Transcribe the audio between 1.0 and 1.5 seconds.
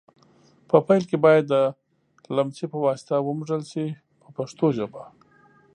کې باید